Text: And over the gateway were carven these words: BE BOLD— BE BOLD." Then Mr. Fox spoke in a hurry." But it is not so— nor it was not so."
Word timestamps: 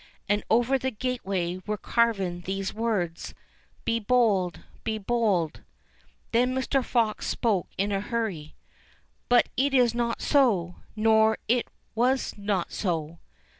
And 0.27 0.43
over 0.49 0.79
the 0.79 0.89
gateway 0.89 1.61
were 1.67 1.77
carven 1.77 2.41
these 2.41 2.73
words: 2.73 3.35
BE 3.85 3.99
BOLD— 3.99 4.61
BE 4.83 4.97
BOLD." 4.97 5.61
Then 6.31 6.55
Mr. 6.55 6.83
Fox 6.83 7.27
spoke 7.27 7.67
in 7.77 7.91
a 7.91 8.01
hurry." 8.01 8.55
But 9.29 9.49
it 9.55 9.75
is 9.75 9.93
not 9.93 10.19
so— 10.19 10.77
nor 10.95 11.37
it 11.47 11.67
was 11.93 12.35
not 12.35 12.71
so." 12.71 13.19